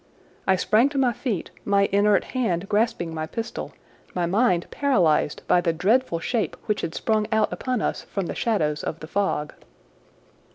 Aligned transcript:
I 0.47 0.55
sprang 0.55 0.89
to 0.89 0.97
my 0.97 1.13
feet, 1.13 1.51
my 1.63 1.87
inert 1.91 2.23
hand 2.23 2.67
grasping 2.67 3.13
my 3.13 3.27
pistol, 3.27 3.71
my 4.15 4.25
mind 4.25 4.65
paralyzed 4.71 5.43
by 5.47 5.61
the 5.61 5.73
dreadful 5.73 6.17
shape 6.19 6.57
which 6.65 6.81
had 6.81 6.95
sprung 6.95 7.27
out 7.31 7.53
upon 7.53 7.83
us 7.83 8.01
from 8.01 8.25
the 8.25 8.33
shadows 8.33 8.81
of 8.83 8.99
the 8.99 9.05
fog. 9.07 9.53